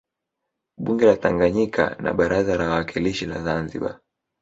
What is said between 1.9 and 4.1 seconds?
na Baraza la Wawakilishi la Zanzibar